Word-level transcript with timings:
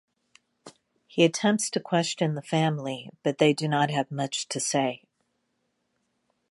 He 1.05 1.23
attempts 1.23 1.69
to 1.69 1.79
question 1.79 2.33
the 2.33 2.41
family, 2.41 3.11
but 3.21 3.37
they 3.37 3.53
do 3.53 3.67
not 3.67 3.91
have 3.91 4.09
much 4.09 4.47
to 4.47 4.59
say. 4.59 5.03